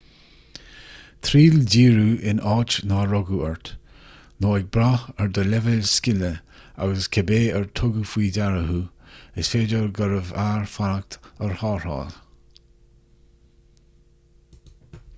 triail 1.25 1.57
díriú 1.73 2.05
in 2.31 2.39
áit 2.53 2.77
nár 2.91 3.11
rugadh 3.15 3.43
ort 3.47 3.69
nó 4.45 4.53
ag 4.59 4.65
brath 4.77 5.03
ar 5.25 5.29
do 5.39 5.43
leibhéal 5.51 5.83
scile 5.97 6.29
agus 6.87 7.05
cibé 7.17 7.37
ar 7.59 7.67
tugadh 7.81 8.07
faoi 8.13 8.31
deara 8.39 8.65
thú 8.71 8.79
is 9.43 9.53
féidir 9.55 9.85
gurbh 10.01 10.31
fhearr 10.33 10.67
fanacht 10.79 11.19
ar 11.49 11.55
tharrtháil 11.61 12.17